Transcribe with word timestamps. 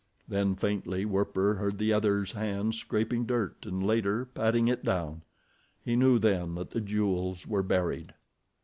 Then, 0.27 0.55
faintly, 0.55 1.05
Werper 1.05 1.53
heard 1.53 1.77
the 1.77 1.93
other's 1.93 2.31
hands 2.31 2.79
scraping 2.79 3.27
dirt, 3.27 3.57
and 3.67 3.85
later 3.85 4.25
patting 4.25 4.67
it 4.67 4.83
down. 4.83 5.21
He 5.85 5.95
knew 5.95 6.17
then 6.17 6.55
that 6.55 6.71
the 6.71 6.81
jewels 6.81 7.45
were 7.45 7.61
buried. 7.61 8.11